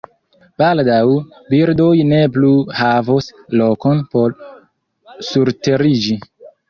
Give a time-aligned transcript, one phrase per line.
[0.61, 1.01] Baldaŭ,
[1.51, 3.29] birdoj ne plu havos
[3.61, 4.35] lokon por
[5.29, 6.19] surteriĝi.